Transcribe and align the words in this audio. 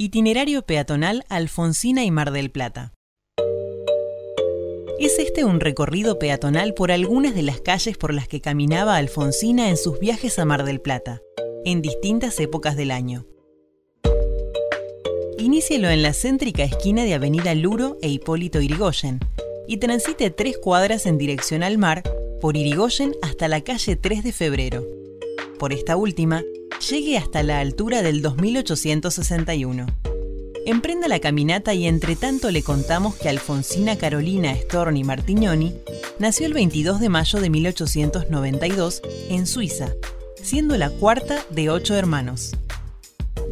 Itinerario 0.00 0.62
peatonal 0.62 1.24
Alfonsina 1.28 2.04
y 2.04 2.12
Mar 2.12 2.30
del 2.30 2.52
Plata. 2.52 2.94
Es 5.00 5.18
este 5.18 5.42
un 5.42 5.58
recorrido 5.58 6.20
peatonal 6.20 6.72
por 6.72 6.92
algunas 6.92 7.34
de 7.34 7.42
las 7.42 7.60
calles 7.60 7.98
por 7.98 8.14
las 8.14 8.28
que 8.28 8.40
caminaba 8.40 8.94
Alfonsina 8.94 9.68
en 9.68 9.76
sus 9.76 9.98
viajes 9.98 10.38
a 10.38 10.44
Mar 10.44 10.64
del 10.64 10.80
Plata, 10.80 11.20
en 11.64 11.82
distintas 11.82 12.38
épocas 12.38 12.76
del 12.76 12.92
año. 12.92 13.26
Inícielo 15.36 15.90
en 15.90 16.02
la 16.04 16.12
céntrica 16.12 16.62
esquina 16.62 17.02
de 17.02 17.14
Avenida 17.14 17.52
Luro 17.56 17.98
e 18.00 18.08
Hipólito 18.08 18.60
Irigoyen 18.60 19.18
y 19.66 19.78
transite 19.78 20.30
tres 20.30 20.58
cuadras 20.58 21.06
en 21.06 21.18
dirección 21.18 21.64
al 21.64 21.76
mar 21.76 22.04
por 22.40 22.56
Irigoyen 22.56 23.16
hasta 23.20 23.48
la 23.48 23.62
calle 23.62 23.96
3 23.96 24.22
de 24.22 24.32
febrero. 24.32 24.86
Por 25.58 25.72
esta 25.72 25.96
última, 25.96 26.44
llegue 26.78 27.18
hasta 27.18 27.42
la 27.42 27.60
altura 27.60 28.02
del 28.02 28.22
2861. 28.22 29.86
Emprenda 30.66 31.08
la 31.08 31.18
caminata 31.18 31.74
y 31.74 31.86
entre 31.86 32.14
tanto 32.14 32.50
le 32.50 32.62
contamos 32.62 33.14
que 33.14 33.28
Alfonsina 33.28 33.96
Carolina 33.96 34.54
Storni 34.54 35.02
Martignoni 35.02 35.74
nació 36.18 36.46
el 36.46 36.52
22 36.52 37.00
de 37.00 37.08
mayo 37.08 37.40
de 37.40 37.50
1892 37.50 39.02
en 39.30 39.46
Suiza, 39.46 39.92
siendo 40.42 40.76
la 40.76 40.90
cuarta 40.90 41.44
de 41.50 41.70
ocho 41.70 41.94
hermanos. 41.94 42.56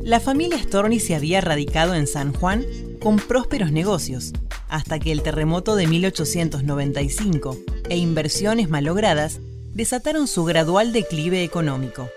La 0.03 0.21
familia 0.21 0.63
Storni 0.63 1.01
se 1.01 1.15
había 1.15 1.41
radicado 1.41 1.95
en 1.95 2.07
San 2.07 2.33
Juan 2.33 2.65
con 3.01 3.17
prósperos 3.17 3.73
negocios, 3.73 4.33
hasta 4.69 4.99
que 4.99 5.11
el 5.11 5.23
terremoto 5.23 5.75
de 5.75 5.87
1895 5.87 7.57
e 7.89 7.97
inversiones 7.97 8.69
malogradas 8.69 9.41
desataron 9.73 10.27
su 10.27 10.45
gradual 10.45 10.93
declive 10.93 11.45
económico. 11.45 12.09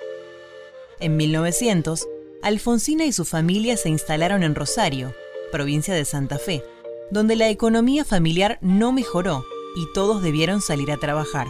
En 1.01 1.15
1900, 1.15 2.07
Alfonsina 2.43 3.05
y 3.05 3.13
su 3.13 3.23
familia 3.23 3.77
se 3.77 3.87
instalaron 3.87 4.43
en 4.43 4.53
Rosario, 4.53 5.13
provincia 5.49 5.93
de 5.93 6.03
Santa 6.03 6.37
Fe, 6.37 6.61
donde 7.09 7.37
la 7.37 7.47
economía 7.47 8.03
familiar 8.03 8.59
no 8.61 8.91
mejoró 8.91 9.45
y 9.77 9.85
todos 9.93 10.21
debieron 10.21 10.61
salir 10.61 10.91
a 10.91 10.97
trabajar. 10.97 11.47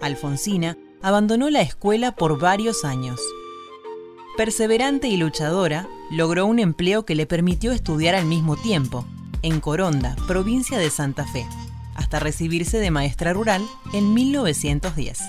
Alfonsina 0.00 0.78
abandonó 1.00 1.48
la 1.48 1.60
escuela 1.60 2.16
por 2.16 2.40
varios 2.40 2.84
años. 2.84 3.20
Perseverante 4.36 5.06
y 5.06 5.16
luchadora, 5.16 5.88
logró 6.10 6.46
un 6.46 6.58
empleo 6.58 7.04
que 7.04 7.14
le 7.14 7.26
permitió 7.26 7.70
estudiar 7.70 8.16
al 8.16 8.26
mismo 8.26 8.56
tiempo, 8.56 9.04
en 9.42 9.60
Coronda, 9.60 10.16
provincia 10.26 10.78
de 10.78 10.90
Santa 10.90 11.24
Fe, 11.24 11.46
hasta 11.94 12.18
recibirse 12.18 12.78
de 12.78 12.90
maestra 12.90 13.32
rural 13.32 13.62
en 13.92 14.12
1910. 14.12 15.20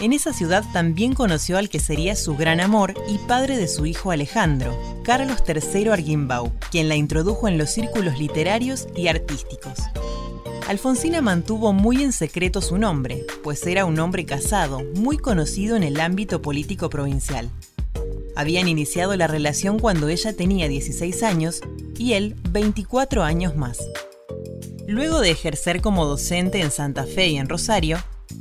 En 0.00 0.14
esa 0.14 0.32
ciudad 0.32 0.64
también 0.72 1.12
conoció 1.12 1.58
al 1.58 1.68
que 1.68 1.78
sería 1.78 2.16
su 2.16 2.34
gran 2.34 2.60
amor 2.60 2.94
y 3.06 3.18
padre 3.18 3.58
de 3.58 3.68
su 3.68 3.84
hijo 3.84 4.10
Alejandro, 4.10 4.74
Carlos 5.04 5.42
III 5.46 5.88
Arguimbau, 5.88 6.52
quien 6.70 6.88
la 6.88 6.96
introdujo 6.96 7.48
en 7.48 7.58
los 7.58 7.68
círculos 7.68 8.18
literarios 8.18 8.88
y 8.96 9.08
artísticos. 9.08 9.78
Alfonsina 10.68 11.20
mantuvo 11.20 11.74
muy 11.74 12.02
en 12.02 12.12
secreto 12.12 12.62
su 12.62 12.78
nombre, 12.78 13.26
pues 13.42 13.66
era 13.66 13.84
un 13.84 13.98
hombre 13.98 14.24
casado, 14.24 14.80
muy 14.94 15.18
conocido 15.18 15.76
en 15.76 15.82
el 15.82 16.00
ámbito 16.00 16.40
político 16.40 16.88
provincial. 16.88 17.50
Habían 18.36 18.68
iniciado 18.68 19.14
la 19.16 19.26
relación 19.26 19.78
cuando 19.78 20.08
ella 20.08 20.32
tenía 20.32 20.66
16 20.68 21.22
años 21.24 21.60
y 21.98 22.14
él 22.14 22.36
24 22.48 23.22
años 23.22 23.54
más. 23.54 23.78
Luego 24.86 25.20
de 25.20 25.30
ejercer 25.30 25.82
como 25.82 26.06
docente 26.06 26.62
en 26.62 26.70
Santa 26.70 27.04
Fe 27.04 27.28
y 27.28 27.36
en 27.36 27.50
Rosario, 27.50 27.98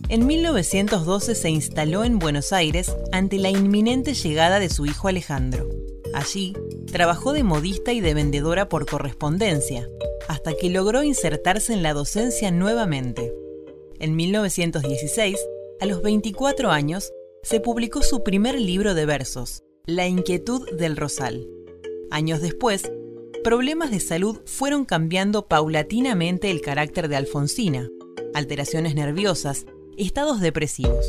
en 0.09 0.25
1912 0.25 1.35
se 1.35 1.49
instaló 1.51 2.03
en 2.03 2.17
Buenos 2.17 2.51
Aires 2.51 2.95
ante 3.11 3.37
la 3.37 3.51
inminente 3.51 4.15
llegada 4.15 4.59
de 4.59 4.69
su 4.69 4.87
hijo 4.87 5.07
Alejandro. 5.07 5.69
Allí, 6.15 6.53
trabajó 6.91 7.31
de 7.31 7.43
modista 7.43 7.93
y 7.93 8.01
de 8.01 8.15
vendedora 8.15 8.67
por 8.67 8.87
correspondencia, 8.87 9.87
hasta 10.27 10.53
que 10.55 10.71
logró 10.71 11.03
insertarse 11.03 11.73
en 11.73 11.83
la 11.83 11.93
docencia 11.93 12.49
nuevamente. 12.49 13.31
En 13.99 14.15
1916, 14.15 15.37
a 15.79 15.85
los 15.85 16.01
24 16.01 16.71
años, 16.71 17.13
se 17.43 17.59
publicó 17.59 18.01
su 18.01 18.23
primer 18.23 18.59
libro 18.59 18.95
de 18.95 19.05
versos, 19.05 19.63
La 19.85 20.07
inquietud 20.07 20.67
del 20.75 20.97
Rosal. 20.97 21.47
Años 22.09 22.41
después, 22.41 22.91
problemas 23.43 23.91
de 23.91 23.99
salud 23.99 24.39
fueron 24.45 24.85
cambiando 24.85 25.47
paulatinamente 25.47 26.49
el 26.49 26.61
carácter 26.61 27.09
de 27.09 27.15
Alfonsina. 27.15 27.87
Alteraciones 28.33 28.95
nerviosas, 28.95 29.65
estados 30.05 30.39
depresivos. 30.39 31.05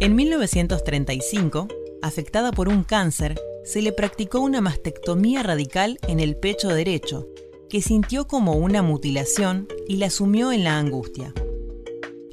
En 0.00 0.14
1935, 0.14 1.68
afectada 2.02 2.52
por 2.52 2.68
un 2.68 2.84
cáncer, 2.84 3.40
se 3.64 3.82
le 3.82 3.92
practicó 3.92 4.40
una 4.40 4.60
mastectomía 4.60 5.42
radical 5.42 5.98
en 6.06 6.20
el 6.20 6.36
pecho 6.36 6.68
derecho, 6.68 7.26
que 7.68 7.82
sintió 7.82 8.26
como 8.26 8.52
una 8.52 8.82
mutilación 8.82 9.68
y 9.88 9.96
la 9.96 10.10
sumió 10.10 10.52
en 10.52 10.64
la 10.64 10.78
angustia. 10.78 11.34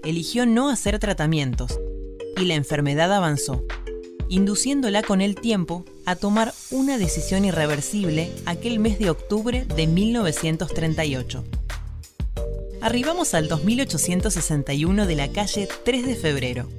Eligió 0.03 0.46
no 0.46 0.69
hacer 0.69 1.00
tratamientos 1.00 1.79
y 2.38 2.46
la 2.46 2.53
enfermedad 2.53 3.12
avanzó, 3.12 3.66
induciéndola 4.29 5.02
con 5.02 5.22
el 5.22 5.35
tiempo 5.35 5.84
a 6.06 6.16
tomar 6.16 6.53
una 6.69 6.97
decisión 6.97 7.44
irreversible 7.44 8.31
aquel 8.46 8.79
mes 8.79 9.00
de 9.00 9.09
octubre 9.09 9.66
de 9.75 9.88
1938 9.88 11.44
arribamos 12.85 13.34
al 13.34 13.47
2861 13.47 15.07
de 15.07 15.16
la 15.16 15.31
calle 15.31 15.68
3 15.85 16.06
de 16.06 16.16
febrero. 16.16 16.69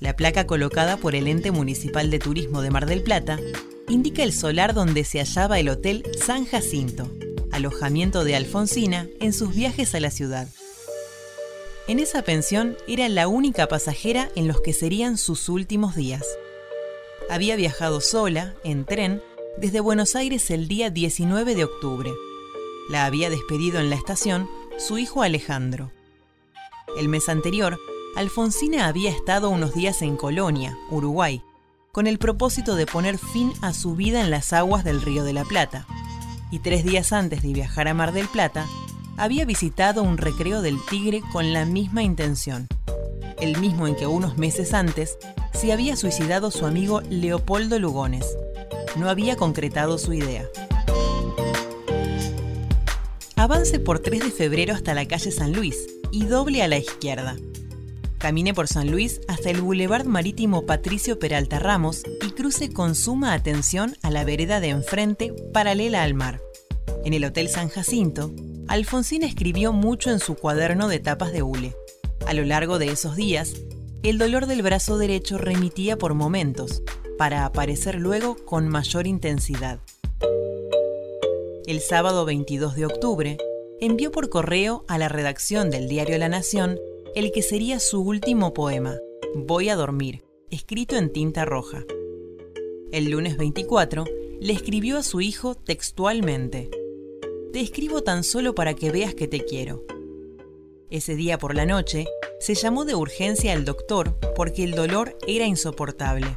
La 0.00 0.16
placa 0.16 0.46
colocada 0.46 0.96
por 0.96 1.14
el 1.14 1.28
ente 1.28 1.50
municipal 1.50 2.10
de 2.10 2.18
turismo 2.18 2.62
de 2.62 2.70
Mar 2.70 2.86
del 2.86 3.02
Plata 3.02 3.38
indica 3.86 4.22
el 4.22 4.32
solar 4.32 4.72
donde 4.72 5.04
se 5.04 5.18
hallaba 5.18 5.58
el 5.58 5.68
Hotel 5.68 6.04
San 6.18 6.46
Jacinto, 6.46 7.12
alojamiento 7.52 8.24
de 8.24 8.34
Alfonsina 8.34 9.08
en 9.20 9.34
sus 9.34 9.54
viajes 9.54 9.94
a 9.94 10.00
la 10.00 10.10
ciudad. 10.10 10.48
En 11.86 11.98
esa 11.98 12.22
pensión 12.22 12.74
era 12.88 13.06
la 13.10 13.28
única 13.28 13.68
pasajera 13.68 14.30
en 14.36 14.48
los 14.48 14.62
que 14.62 14.72
serían 14.72 15.18
sus 15.18 15.50
últimos 15.50 15.94
días. 15.96 16.24
Había 17.28 17.56
viajado 17.56 18.00
sola, 18.00 18.54
en 18.64 18.86
tren, 18.86 19.22
desde 19.58 19.80
Buenos 19.80 20.16
Aires 20.16 20.50
el 20.50 20.66
día 20.66 20.88
19 20.88 21.54
de 21.54 21.64
octubre. 21.64 22.10
La 22.88 23.04
había 23.04 23.28
despedido 23.28 23.80
en 23.80 23.90
la 23.90 23.96
estación 23.96 24.48
su 24.78 24.98
hijo 24.98 25.22
Alejandro. 25.22 25.90
El 26.98 27.08
mes 27.08 27.28
anterior, 27.28 27.78
Alfonsina 28.14 28.86
había 28.86 29.10
estado 29.10 29.50
unos 29.50 29.74
días 29.74 30.02
en 30.02 30.16
Colonia, 30.16 30.76
Uruguay, 30.90 31.42
con 31.92 32.06
el 32.06 32.18
propósito 32.18 32.74
de 32.74 32.86
poner 32.86 33.18
fin 33.18 33.52
a 33.62 33.72
su 33.72 33.96
vida 33.96 34.20
en 34.20 34.30
las 34.30 34.52
aguas 34.52 34.84
del 34.84 35.00
Río 35.00 35.24
de 35.24 35.32
la 35.32 35.44
Plata. 35.44 35.86
Y 36.50 36.58
tres 36.60 36.84
días 36.84 37.12
antes 37.12 37.42
de 37.42 37.52
viajar 37.52 37.88
a 37.88 37.94
Mar 37.94 38.12
del 38.12 38.28
Plata, 38.28 38.66
había 39.16 39.44
visitado 39.46 40.02
un 40.02 40.18
recreo 40.18 40.60
del 40.60 40.78
Tigre 40.90 41.22
con 41.32 41.52
la 41.52 41.64
misma 41.64 42.02
intención, 42.02 42.66
el 43.40 43.58
mismo 43.58 43.86
en 43.86 43.96
que 43.96 44.06
unos 44.06 44.36
meses 44.36 44.74
antes 44.74 45.18
se 45.54 45.72
había 45.72 45.96
suicidado 45.96 46.50
su 46.50 46.66
amigo 46.66 47.00
Leopoldo 47.08 47.78
Lugones. 47.78 48.36
No 48.96 49.08
había 49.08 49.36
concretado 49.36 49.98
su 49.98 50.12
idea. 50.12 50.46
Avance 53.46 53.78
por 53.78 54.00
3 54.00 54.24
de 54.24 54.30
febrero 54.32 54.74
hasta 54.74 54.92
la 54.92 55.06
calle 55.06 55.30
San 55.30 55.52
Luis 55.52 55.86
y 56.10 56.24
doble 56.24 56.64
a 56.64 56.66
la 56.66 56.78
izquierda. 56.78 57.36
Camine 58.18 58.52
por 58.52 58.66
San 58.66 58.90
Luis 58.90 59.20
hasta 59.28 59.50
el 59.50 59.60
Boulevard 59.60 60.04
Marítimo 60.04 60.66
Patricio 60.66 61.20
Peralta 61.20 61.60
Ramos 61.60 62.02
y 62.26 62.32
cruce 62.32 62.72
con 62.72 62.96
suma 62.96 63.34
atención 63.34 63.96
a 64.02 64.10
la 64.10 64.24
vereda 64.24 64.58
de 64.58 64.70
enfrente 64.70 65.32
paralela 65.52 66.02
al 66.02 66.14
mar. 66.14 66.40
En 67.04 67.14
el 67.14 67.24
Hotel 67.24 67.48
San 67.48 67.68
Jacinto, 67.68 68.34
Alfonsina 68.66 69.28
escribió 69.28 69.72
mucho 69.72 70.10
en 70.10 70.18
su 70.18 70.34
cuaderno 70.34 70.88
de 70.88 70.98
tapas 70.98 71.30
de 71.32 71.42
hule. 71.42 71.76
A 72.26 72.34
lo 72.34 72.42
largo 72.42 72.80
de 72.80 72.88
esos 72.88 73.14
días, 73.14 73.54
el 74.02 74.18
dolor 74.18 74.46
del 74.46 74.62
brazo 74.62 74.98
derecho 74.98 75.38
remitía 75.38 75.96
por 75.96 76.14
momentos, 76.14 76.82
para 77.16 77.44
aparecer 77.44 77.94
luego 77.94 78.34
con 78.44 78.68
mayor 78.68 79.06
intensidad 79.06 79.78
el 81.66 81.80
sábado 81.80 82.24
22 82.24 82.76
de 82.76 82.86
octubre, 82.86 83.38
envió 83.80 84.10
por 84.10 84.28
correo 84.28 84.84
a 84.88 84.98
la 84.98 85.08
redacción 85.08 85.70
del 85.70 85.88
diario 85.88 86.18
La 86.18 86.28
Nación 86.28 86.78
el 87.14 87.32
que 87.32 87.40
sería 87.40 87.80
su 87.80 88.02
último 88.02 88.52
poema, 88.52 88.98
Voy 89.34 89.70
a 89.70 89.76
dormir, 89.76 90.22
escrito 90.50 90.96
en 90.96 91.10
tinta 91.10 91.46
roja. 91.46 91.84
El 92.92 93.10
lunes 93.10 93.38
24 93.38 94.04
le 94.38 94.52
escribió 94.52 94.98
a 94.98 95.02
su 95.02 95.22
hijo 95.22 95.54
textualmente, 95.54 96.68
Te 97.54 97.60
escribo 97.60 98.02
tan 98.02 98.22
solo 98.22 98.54
para 98.54 98.74
que 98.74 98.90
veas 98.90 99.14
que 99.14 99.28
te 99.28 99.40
quiero. 99.44 99.82
Ese 100.90 101.14
día 101.14 101.38
por 101.38 101.54
la 101.54 101.64
noche, 101.64 102.06
se 102.38 102.54
llamó 102.54 102.84
de 102.84 102.94
urgencia 102.94 103.54
al 103.54 103.64
doctor 103.64 104.18
porque 104.36 104.62
el 104.62 104.72
dolor 104.72 105.16
era 105.26 105.46
insoportable. 105.46 106.36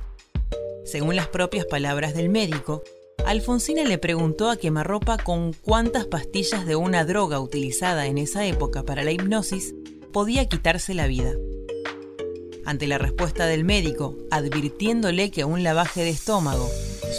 Según 0.85 1.17
las 1.17 1.27
propias 1.27 1.65
palabras 1.65 2.13
del 2.13 2.29
médico, 2.29 2.83
Alfonsina 3.29 3.83
le 3.83 3.99
preguntó 3.99 4.49
a 4.49 4.57
quemarropa 4.57 5.19
con 5.19 5.53
cuántas 5.53 6.07
pastillas 6.07 6.65
de 6.65 6.75
una 6.75 7.05
droga 7.05 7.39
utilizada 7.39 8.07
en 8.07 8.17
esa 8.17 8.47
época 8.47 8.81
para 8.81 9.03
la 9.03 9.11
hipnosis 9.11 9.75
podía 10.11 10.49
quitarse 10.49 10.95
la 10.95 11.05
vida. 11.05 11.33
Ante 12.65 12.87
la 12.87 12.97
respuesta 12.97 13.45
del 13.45 13.65
médico, 13.65 14.17
advirtiéndole 14.31 15.29
que 15.29 15.45
un 15.45 15.61
lavaje 15.61 16.01
de 16.01 16.09
estómago 16.09 16.67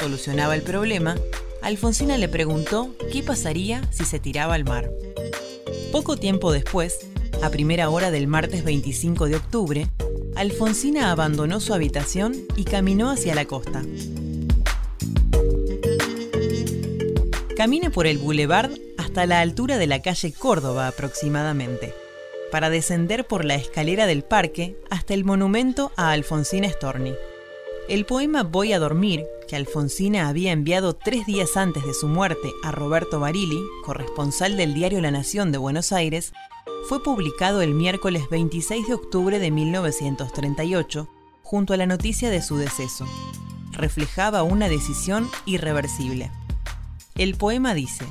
solucionaba 0.00 0.56
el 0.56 0.62
problema, 0.62 1.16
Alfonsina 1.62 2.18
le 2.18 2.28
preguntó 2.28 2.92
qué 3.12 3.22
pasaría 3.22 3.80
si 3.92 4.04
se 4.04 4.18
tiraba 4.18 4.54
al 4.54 4.64
mar. 4.64 4.90
Poco 5.92 6.16
tiempo 6.16 6.50
después, 6.50 7.06
a 7.40 7.50
primera 7.50 7.88
hora 7.88 8.10
del 8.10 8.26
martes 8.26 8.64
25 8.64 9.28
de 9.28 9.36
octubre, 9.36 9.86
Alfonsina 10.34 11.12
abandonó 11.12 11.60
su 11.60 11.72
habitación 11.72 12.34
y 12.56 12.64
caminó 12.64 13.10
hacia 13.10 13.36
la 13.36 13.44
costa. 13.44 13.84
Camine 17.60 17.90
por 17.90 18.06
el 18.06 18.16
boulevard 18.16 18.70
hasta 18.96 19.26
la 19.26 19.42
altura 19.42 19.76
de 19.76 19.86
la 19.86 20.00
calle 20.00 20.32
Córdoba 20.32 20.88
aproximadamente, 20.88 21.92
para 22.50 22.70
descender 22.70 23.26
por 23.26 23.44
la 23.44 23.54
escalera 23.54 24.06
del 24.06 24.22
parque 24.24 24.78
hasta 24.88 25.12
el 25.12 25.26
monumento 25.26 25.92
a 25.94 26.12
Alfonsina 26.12 26.70
Storni. 26.70 27.12
El 27.86 28.06
poema 28.06 28.44
Voy 28.44 28.72
a 28.72 28.78
dormir, 28.78 29.26
que 29.46 29.56
Alfonsina 29.56 30.28
había 30.28 30.52
enviado 30.52 30.94
tres 30.94 31.26
días 31.26 31.58
antes 31.58 31.84
de 31.84 31.92
su 31.92 32.08
muerte 32.08 32.50
a 32.64 32.72
Roberto 32.72 33.20
Barilli, 33.20 33.60
corresponsal 33.84 34.56
del 34.56 34.72
diario 34.72 35.02
La 35.02 35.10
Nación 35.10 35.52
de 35.52 35.58
Buenos 35.58 35.92
Aires, 35.92 36.32
fue 36.88 37.02
publicado 37.02 37.60
el 37.60 37.74
miércoles 37.74 38.22
26 38.30 38.88
de 38.88 38.94
octubre 38.94 39.38
de 39.38 39.50
1938, 39.50 41.10
junto 41.42 41.74
a 41.74 41.76
la 41.76 41.84
noticia 41.84 42.30
de 42.30 42.40
su 42.40 42.56
deceso. 42.56 43.04
Reflejaba 43.72 44.44
una 44.44 44.70
decisión 44.70 45.28
irreversible. 45.44 46.30
El 47.16 47.34
poema 47.36 47.74
dice, 47.74 48.04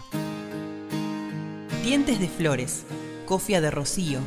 Dientes 1.84 2.20
de 2.20 2.28
flores, 2.28 2.84
cofia 3.26 3.62
de 3.62 3.72
rocío, 3.72 4.20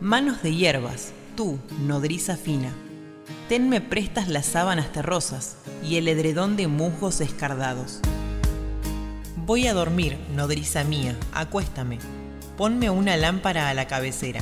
manos 0.00 0.42
de 0.42 0.54
hierbas, 0.54 1.12
tú, 1.36 1.58
nodriza 1.86 2.36
fina 2.36 2.72
tenme 3.50 3.80
prestas 3.80 4.28
las 4.28 4.46
sábanas 4.46 4.92
terrosas 4.92 5.56
y 5.82 5.96
el 5.96 6.06
edredón 6.06 6.56
de 6.56 6.68
musgos 6.68 7.20
escardados. 7.20 7.98
Voy 9.44 9.66
a 9.66 9.74
dormir, 9.74 10.16
nodriza 10.36 10.84
mía, 10.84 11.16
acuéstame. 11.32 11.98
Ponme 12.56 12.90
una 12.90 13.16
lámpara 13.16 13.68
a 13.68 13.74
la 13.74 13.88
cabecera, 13.88 14.40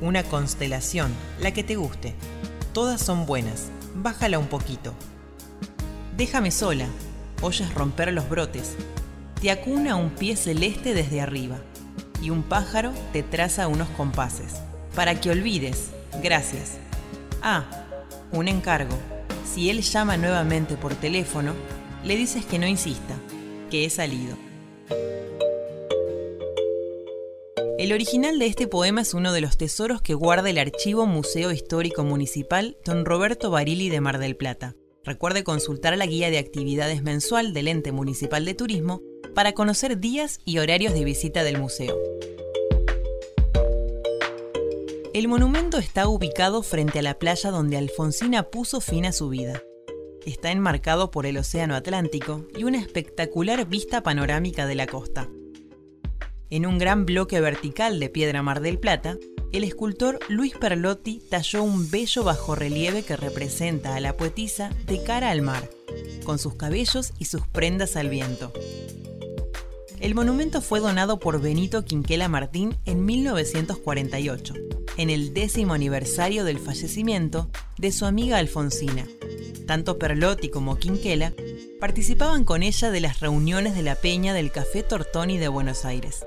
una 0.00 0.22
constelación, 0.22 1.12
la 1.40 1.50
que 1.50 1.64
te 1.64 1.74
guste. 1.74 2.14
Todas 2.72 3.00
son 3.00 3.26
buenas, 3.26 3.70
bájala 3.96 4.38
un 4.38 4.46
poquito. 4.46 4.94
Déjame 6.16 6.52
sola, 6.52 6.86
oyes 7.42 7.74
romper 7.74 8.12
los 8.12 8.28
brotes. 8.28 8.76
Te 9.44 9.50
acuna 9.50 9.96
un 9.96 10.08
pie 10.08 10.36
celeste 10.36 10.94
desde 10.94 11.20
arriba 11.20 11.58
y 12.22 12.30
un 12.30 12.42
pájaro 12.42 12.94
te 13.12 13.22
traza 13.22 13.68
unos 13.68 13.90
compases. 13.90 14.54
Para 14.94 15.20
que 15.20 15.28
olvides, 15.28 15.90
gracias. 16.22 16.78
Ah, 17.42 17.66
un 18.32 18.48
encargo. 18.48 18.96
Si 19.44 19.68
él 19.68 19.82
llama 19.82 20.16
nuevamente 20.16 20.76
por 20.76 20.94
teléfono, 20.94 21.52
le 22.06 22.16
dices 22.16 22.46
que 22.46 22.58
no 22.58 22.66
insista, 22.66 23.16
que 23.70 23.84
he 23.84 23.90
salido. 23.90 24.34
El 27.78 27.92
original 27.92 28.38
de 28.38 28.46
este 28.46 28.66
poema 28.66 29.02
es 29.02 29.12
uno 29.12 29.30
de 29.34 29.42
los 29.42 29.58
tesoros 29.58 30.00
que 30.00 30.14
guarda 30.14 30.48
el 30.48 30.56
Archivo 30.56 31.04
Museo 31.04 31.52
Histórico 31.52 32.02
Municipal 32.02 32.78
Don 32.82 33.04
Roberto 33.04 33.50
Barili 33.50 33.90
de 33.90 34.00
Mar 34.00 34.18
del 34.18 34.36
Plata. 34.36 34.74
Recuerde 35.04 35.44
consultar 35.44 35.98
la 35.98 36.06
guía 36.06 36.30
de 36.30 36.38
actividades 36.38 37.02
mensual 37.02 37.52
del 37.52 37.68
ente 37.68 37.92
municipal 37.92 38.46
de 38.46 38.54
turismo 38.54 39.02
para 39.34 39.52
conocer 39.52 39.98
días 39.98 40.40
y 40.44 40.58
horarios 40.58 40.94
de 40.94 41.04
visita 41.04 41.44
del 41.44 41.58
museo. 41.58 41.98
El 45.12 45.28
monumento 45.28 45.78
está 45.78 46.08
ubicado 46.08 46.62
frente 46.62 46.98
a 46.98 47.02
la 47.02 47.18
playa 47.18 47.50
donde 47.50 47.76
Alfonsina 47.76 48.44
puso 48.44 48.80
fin 48.80 49.06
a 49.06 49.12
su 49.12 49.28
vida. 49.28 49.62
Está 50.26 50.50
enmarcado 50.50 51.10
por 51.10 51.26
el 51.26 51.36
Océano 51.36 51.76
Atlántico 51.76 52.46
y 52.56 52.64
una 52.64 52.78
espectacular 52.78 53.66
vista 53.68 54.02
panorámica 54.02 54.66
de 54.66 54.74
la 54.74 54.86
costa. 54.86 55.28
En 56.50 56.66
un 56.66 56.78
gran 56.78 57.06
bloque 57.06 57.40
vertical 57.40 58.00
de 58.00 58.08
piedra 58.08 58.42
Mar 58.42 58.60
del 58.60 58.78
Plata, 58.78 59.16
el 59.52 59.62
escultor 59.62 60.18
Luis 60.28 60.54
Perlotti 60.54 61.22
talló 61.30 61.62
un 61.62 61.90
bello 61.90 62.24
bajorrelieve 62.24 63.04
que 63.04 63.16
representa 63.16 63.94
a 63.94 64.00
la 64.00 64.16
poetisa 64.16 64.70
de 64.86 65.00
cara 65.04 65.30
al 65.30 65.42
mar, 65.42 65.70
con 66.24 66.40
sus 66.40 66.54
cabellos 66.54 67.12
y 67.20 67.26
sus 67.26 67.46
prendas 67.46 67.94
al 67.94 68.08
viento. 68.08 68.52
El 70.04 70.14
monumento 70.14 70.60
fue 70.60 70.80
donado 70.80 71.18
por 71.18 71.40
Benito 71.40 71.86
Quinquela 71.86 72.28
Martín 72.28 72.76
en 72.84 73.06
1948 73.06 74.52
en 74.98 75.08
el 75.08 75.32
décimo 75.32 75.72
aniversario 75.72 76.44
del 76.44 76.58
fallecimiento 76.58 77.48
de 77.78 77.90
su 77.90 78.04
amiga 78.04 78.36
Alfonsina. 78.36 79.06
Tanto 79.66 79.98
Perlotti 79.98 80.50
como 80.50 80.76
Quinquela 80.76 81.32
participaban 81.80 82.44
con 82.44 82.62
ella 82.62 82.90
de 82.90 83.00
las 83.00 83.20
reuniones 83.20 83.74
de 83.74 83.80
la 83.80 83.94
peña 83.94 84.34
del 84.34 84.52
Café 84.52 84.82
Tortoni 84.82 85.38
de 85.38 85.48
Buenos 85.48 85.86
Aires. 85.86 86.26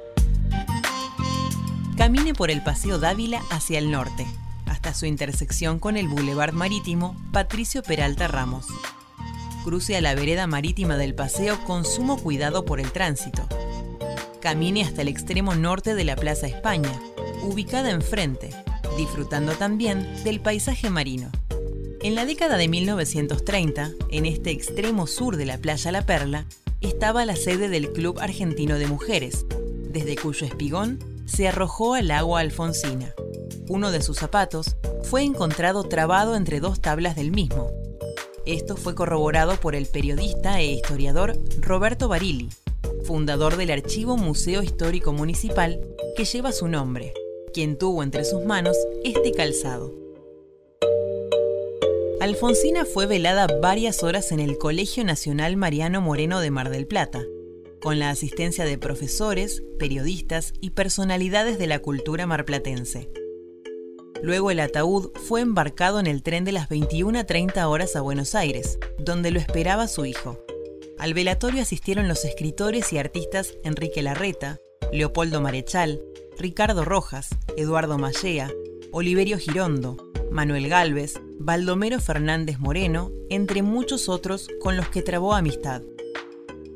Camine 1.98 2.34
por 2.34 2.50
el 2.50 2.64
Paseo 2.64 2.98
Dávila 2.98 3.44
hacia 3.52 3.78
el 3.78 3.92
norte, 3.92 4.26
hasta 4.66 4.96
su 4.96 5.06
intersección 5.06 5.78
con 5.78 5.98
el 5.98 6.08
Boulevard 6.08 6.54
Marítimo 6.54 7.16
Patricio 7.32 7.84
Peralta 7.84 8.28
Ramos. 8.28 8.66
Cruce 9.64 9.96
a 9.98 10.02
la 10.02 10.16
vereda 10.16 10.48
marítima 10.48 10.98
del 10.98 11.14
paseo 11.14 11.64
con 11.66 11.86
sumo 11.86 12.18
cuidado 12.18 12.66
por 12.66 12.80
el 12.80 12.92
tránsito. 12.92 13.48
Camine 14.48 14.82
hasta 14.82 15.02
el 15.02 15.10
extremo 15.10 15.56
norte 15.56 15.94
de 15.94 16.06
la 16.06 16.16
Plaza 16.16 16.48
España, 16.48 16.90
ubicada 17.44 17.92
enfrente, 17.92 18.52
disfrutando 18.96 19.52
también 19.56 20.08
del 20.24 20.40
paisaje 20.40 20.90
marino. 20.90 21.30
En 22.02 22.16
la 22.16 22.26
década 22.26 22.56
de 22.56 22.70
1930, 22.70 23.92
en 24.10 24.26
este 24.26 24.52
extremo 24.52 25.06
sur 25.06 25.36
de 25.36 25.46
la 25.46 25.58
playa 25.58 25.92
La 25.92 26.06
Perla, 26.06 26.46
estaba 26.80 27.26
la 27.26 27.36
sede 27.36 27.68
del 27.68 27.92
Club 27.92 28.20
Argentino 28.22 28.76
de 28.76 28.88
Mujeres, 28.88 29.46
desde 29.90 30.16
cuyo 30.16 30.48
espigón 30.48 31.00
se 31.26 31.50
arrojó 31.50 31.96
al 31.96 32.10
agua 32.10 32.40
Alfonsina. 32.40 33.14
Uno 33.68 33.92
de 33.92 34.02
sus 34.02 34.16
zapatos 34.16 34.78
fue 35.04 35.24
encontrado 35.24 35.84
trabado 35.84 36.38
entre 36.38 36.62
dos 36.62 36.80
tablas 36.80 37.18
del 37.18 37.32
mismo. 37.32 37.70
Esto 38.46 38.78
fue 38.78 38.96
corroborado 38.96 39.58
por 39.58 39.76
el 39.76 39.88
periodista 39.88 40.62
e 40.62 40.68
historiador 40.68 41.38
Roberto 41.60 42.08
Barilli, 42.08 42.48
fundador 43.08 43.56
del 43.56 43.72
Archivo 43.72 44.18
Museo 44.18 44.62
Histórico 44.62 45.14
Municipal 45.14 45.80
que 46.18 46.26
lleva 46.26 46.52
su 46.52 46.68
nombre 46.68 47.14
quien 47.54 47.78
tuvo 47.78 48.04
entre 48.04 48.26
sus 48.26 48.44
manos 48.44 48.78
este 49.04 49.32
calzado. 49.32 49.96
Alfonsina 52.20 52.86
fue 52.86 53.06
velada 53.06 53.48
varias 53.62 54.04
horas 54.04 54.32
en 54.32 54.40
el 54.40 54.58
Colegio 54.58 55.04
Nacional 55.04 55.56
Mariano 55.56 56.02
Moreno 56.02 56.40
de 56.42 56.52
Mar 56.52 56.70
del 56.70 56.86
Plata, 56.86 57.24
con 57.82 57.98
la 57.98 58.10
asistencia 58.10 58.66
de 58.66 58.78
profesores, 58.78 59.64
periodistas 59.80 60.54
y 60.60 60.72
personalidades 60.72 61.58
de 61.58 61.68
la 61.68 61.80
cultura 61.80 62.28
marplatense. 62.28 63.10
Luego 64.22 64.52
el 64.52 64.60
ataúd 64.60 65.12
fue 65.16 65.42
embarcado 65.42 66.00
en 66.00 66.08
el 66.08 66.24
tren 66.24 66.44
de 66.44 66.52
las 66.52 66.70
21.30 66.70 67.66
horas 67.68 67.96
a 67.96 68.02
Buenos 68.02 68.36
Aires, 68.36 68.78
donde 69.00 69.32
lo 69.32 69.40
esperaba 69.40 69.88
su 69.88 70.06
hijo. 70.06 70.38
Al 71.00 71.14
velatorio 71.14 71.62
asistieron 71.62 72.08
los 72.08 72.26
escritores 72.26 72.92
y 72.92 72.98
artistas 72.98 73.54
Enrique 73.64 74.02
Larreta, 74.02 74.58
Leopoldo 74.92 75.42
Marechal, 75.42 76.02
Ricardo 76.40 76.86
Rojas, 76.86 77.30
Eduardo 77.56 77.98
Mallea, 78.00 78.52
Oliverio 78.92 79.38
Girondo, 79.38 79.98
Manuel 80.32 80.70
Galvez, 80.70 81.22
Baldomero 81.40 82.00
Fernández 82.00 82.58
Moreno, 82.58 83.12
entre 83.30 83.62
muchos 83.62 84.10
otros 84.10 84.48
con 84.60 84.76
los 84.76 84.90
que 84.90 85.04
trabó 85.04 85.36
amistad. 85.36 85.84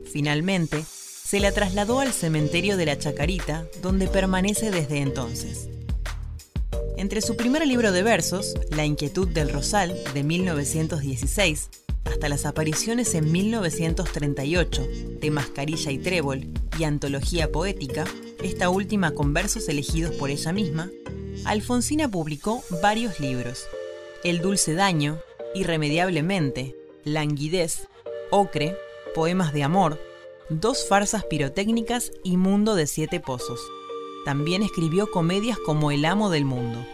Finalmente, 0.05 0.83
se 0.83 1.39
la 1.39 1.51
trasladó 1.51 1.99
al 1.99 2.13
cementerio 2.13 2.77
de 2.77 2.85
la 2.85 2.97
Chacarita, 2.97 3.65
donde 3.81 4.07
permanece 4.07 4.69
desde 4.69 4.99
entonces. 4.99 5.69
Entre 6.97 7.21
su 7.21 7.35
primer 7.35 7.65
libro 7.65 7.91
de 7.91 8.03
versos, 8.03 8.53
La 8.69 8.85
inquietud 8.85 9.27
del 9.27 9.49
Rosal, 9.49 9.97
de 10.13 10.23
1916, 10.23 11.69
hasta 12.11 12.29
las 12.29 12.45
apariciones 12.45 13.15
en 13.15 13.31
1938 13.31 14.87
de 15.19 15.31
Mascarilla 15.31 15.91
y 15.91 15.97
Trébol 15.97 16.47
y 16.77 16.83
Antología 16.83 17.51
Poética, 17.51 18.05
esta 18.43 18.69
última 18.69 19.11
con 19.11 19.33
versos 19.33 19.67
elegidos 19.69 20.15
por 20.15 20.29
ella 20.29 20.51
misma, 20.51 20.91
Alfonsina 21.45 22.09
publicó 22.09 22.63
varios 22.81 23.19
libros. 23.19 23.65
El 24.23 24.41
dulce 24.41 24.73
daño, 24.73 25.19
Irremediablemente, 25.55 26.75
Languidez, 27.03 27.87
Ocre, 28.29 28.75
Poemas 29.15 29.53
de 29.53 29.63
amor, 29.63 29.99
dos 30.49 30.87
farsas 30.87 31.23
pirotécnicas 31.25 32.11
y 32.23 32.37
Mundo 32.37 32.75
de 32.75 32.87
siete 32.87 33.19
pozos. 33.19 33.59
También 34.25 34.63
escribió 34.63 35.09
comedias 35.09 35.57
como 35.65 35.91
El 35.91 36.05
amo 36.05 36.29
del 36.29 36.45
mundo. 36.45 36.85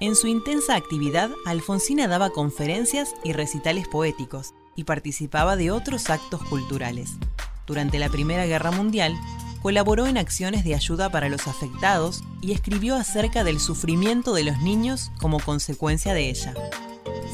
En 0.00 0.16
su 0.16 0.26
intensa 0.26 0.74
actividad, 0.74 1.30
Alfonsina 1.46 2.08
daba 2.08 2.30
conferencias 2.30 3.14
y 3.22 3.32
recitales 3.32 3.86
poéticos 3.86 4.52
y 4.74 4.84
participaba 4.84 5.56
de 5.56 5.70
otros 5.70 6.10
actos 6.10 6.42
culturales. 6.42 7.12
Durante 7.66 8.00
la 8.00 8.08
Primera 8.08 8.44
Guerra 8.44 8.72
Mundial, 8.72 9.14
colaboró 9.62 10.06
en 10.06 10.18
acciones 10.18 10.64
de 10.64 10.74
ayuda 10.74 11.10
para 11.10 11.28
los 11.28 11.46
afectados 11.46 12.22
y 12.42 12.52
escribió 12.52 12.96
acerca 12.96 13.44
del 13.44 13.60
sufrimiento 13.60 14.34
de 14.34 14.42
los 14.42 14.58
niños 14.58 15.12
como 15.20 15.38
consecuencia 15.38 16.12
de 16.12 16.28
ella. 16.28 16.54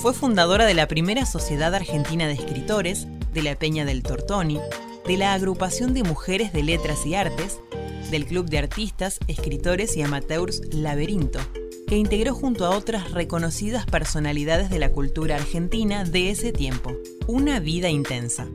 Fue 0.02 0.12
fundadora 0.12 0.66
de 0.66 0.74
la 0.74 0.86
primera 0.86 1.24
Sociedad 1.24 1.74
Argentina 1.74 2.26
de 2.26 2.34
Escritores, 2.34 3.06
de 3.32 3.42
la 3.42 3.56
Peña 3.56 3.86
del 3.86 4.02
Tortoni, 4.02 4.60
de 5.06 5.16
la 5.16 5.32
Agrupación 5.32 5.94
de 5.94 6.02
Mujeres 6.02 6.52
de 6.52 6.62
Letras 6.62 7.06
y 7.06 7.14
Artes, 7.14 7.58
del 8.10 8.26
Club 8.26 8.50
de 8.50 8.58
Artistas, 8.58 9.18
Escritores 9.28 9.96
y 9.96 10.02
Amateurs 10.02 10.62
Laberinto, 10.72 11.40
que 11.90 11.96
integró 11.96 12.36
junto 12.36 12.64
a 12.66 12.70
otras 12.70 13.10
reconocidas 13.10 13.84
personalidades 13.84 14.70
de 14.70 14.78
la 14.78 14.92
cultura 14.92 15.34
argentina 15.34 16.04
de 16.04 16.30
ese 16.30 16.52
tiempo. 16.52 16.92
Una 17.26 17.58
vida 17.58 17.88
intensa. 17.88 18.46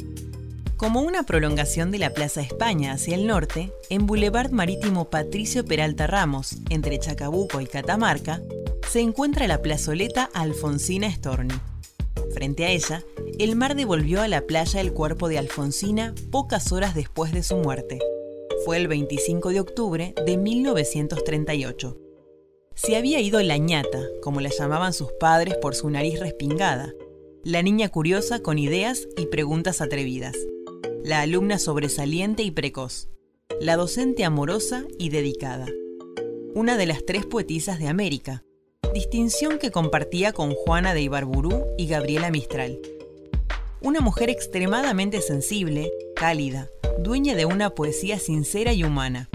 Como 0.77 1.01
una 1.01 1.23
prolongación 1.23 1.91
de 1.91 1.99
la 1.99 2.11
Plaza 2.11 2.39
España 2.39 2.93
hacia 2.93 3.15
el 3.15 3.27
norte, 3.27 3.73
en 3.89 4.05
Boulevard 4.05 4.51
Marítimo 4.51 5.09
Patricio 5.09 5.65
Peralta 5.65 6.07
Ramos, 6.07 6.55
entre 6.69 6.97
Chacabuco 6.97 7.59
y 7.59 7.65
Catamarca, 7.65 8.41
se 8.89 9.01
encuentra 9.01 9.47
la 9.47 9.61
plazoleta 9.61 10.29
Alfonsina 10.33 11.11
Storni. 11.11 11.55
Frente 12.33 12.63
a 12.63 12.69
ella, 12.69 13.03
el 13.37 13.57
mar 13.57 13.75
devolvió 13.75 14.21
a 14.21 14.29
la 14.29 14.43
playa 14.43 14.79
el 14.79 14.93
cuerpo 14.93 15.27
de 15.27 15.39
Alfonsina 15.39 16.15
pocas 16.31 16.71
horas 16.71 16.95
después 16.95 17.33
de 17.33 17.43
su 17.43 17.57
muerte. 17.57 17.99
Fue 18.63 18.77
el 18.77 18.87
25 18.87 19.49
de 19.49 19.59
octubre 19.59 20.15
de 20.25 20.37
1938. 20.37 22.04
Se 22.75 22.97
había 22.97 23.21
ido 23.21 23.41
la 23.41 23.57
ñata, 23.57 24.03
como 24.21 24.41
la 24.41 24.49
llamaban 24.49 24.91
sus 24.91 25.11
padres 25.13 25.55
por 25.61 25.75
su 25.75 25.89
nariz 25.89 26.19
respingada, 26.19 26.93
la 27.43 27.61
niña 27.61 27.87
curiosa 27.87 28.41
con 28.41 28.59
ideas 28.59 29.07
y 29.15 29.27
preguntas 29.27 29.79
atrevidas, 29.79 30.35
la 31.01 31.21
alumna 31.21 31.57
sobresaliente 31.57 32.43
y 32.43 32.51
precoz, 32.51 33.07
la 33.61 33.77
docente 33.77 34.25
amorosa 34.25 34.83
y 34.99 35.07
dedicada, 35.07 35.67
una 36.53 36.75
de 36.75 36.85
las 36.85 37.05
tres 37.05 37.25
poetisas 37.25 37.79
de 37.79 37.87
América, 37.87 38.43
distinción 38.93 39.57
que 39.57 39.71
compartía 39.71 40.33
con 40.33 40.51
Juana 40.51 40.93
de 40.93 41.01
Ibarburú 41.01 41.65
y 41.77 41.87
Gabriela 41.87 42.29
Mistral. 42.29 42.79
Una 43.81 44.01
mujer 44.01 44.29
extremadamente 44.29 45.21
sensible, 45.21 45.93
cálida, 46.15 46.69
dueña 46.99 47.35
de 47.35 47.45
una 47.45 47.69
poesía 47.69 48.19
sincera 48.19 48.73
y 48.73 48.83
humana, 48.83 49.29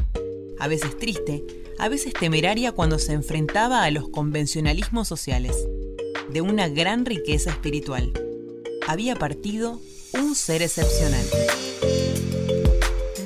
a 0.59 0.69
veces 0.69 0.99
triste, 0.99 1.43
a 1.81 1.89
veces 1.89 2.13
temeraria 2.13 2.73
cuando 2.73 2.99
se 2.99 3.15
enfrentaba 3.15 3.85
a 3.85 3.91
los 3.91 4.11
convencionalismos 4.11 5.09
sociales, 5.09 5.57
de 6.31 6.43
una 6.43 6.69
gran 6.69 7.07
riqueza 7.07 7.49
espiritual. 7.51 8.13
Había 8.87 9.17
partido 9.17 9.81
un 10.13 10.35
ser 10.35 10.61
excepcional. 10.61 11.25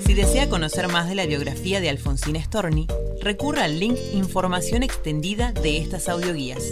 Si 0.06 0.14
desea 0.14 0.49
conocer 0.49 0.87
más 0.87 1.08
de 1.08 1.16
la 1.16 1.26
biografía 1.26 1.80
de 1.80 1.90
Alfonsina 1.90 2.40
Storni, 2.40 2.87
recurra 3.20 3.64
al 3.64 3.80
link 3.80 3.99
Información 4.12 4.84
extendida 4.84 5.50
de 5.50 5.78
estas 5.78 6.08
audioguías. 6.08 6.62